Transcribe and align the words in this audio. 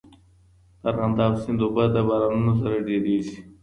د 0.81 0.83
ارغنداب 0.89 1.33
سیند 1.41 1.61
اوبه 1.63 1.83
د 1.93 1.97
بارانونو 2.09 2.53
سره 2.61 2.77
ډېریږي. 2.87 3.37